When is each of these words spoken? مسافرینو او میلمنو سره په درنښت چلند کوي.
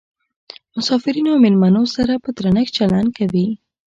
مسافرینو 0.75 1.29
او 1.33 1.37
میلمنو 1.43 1.83
سره 1.95 2.13
په 2.23 2.29
درنښت 2.37 2.71
چلند 2.77 3.09
کوي. 3.17 3.47